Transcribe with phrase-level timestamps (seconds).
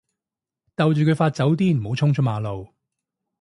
[0.73, 2.73] 逗住佢發酒癲唔好衝出馬路